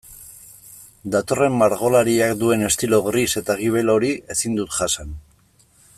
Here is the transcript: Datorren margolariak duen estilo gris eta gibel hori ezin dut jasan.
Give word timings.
Datorren 1.15 1.59
margolariak 1.59 2.33
duen 2.41 2.67
estilo 2.69 3.01
gris 3.11 3.29
eta 3.43 3.59
gibel 3.61 3.95
hori 3.97 4.11
ezin 4.37 4.61
dut 4.63 4.79
jasan. 4.79 5.17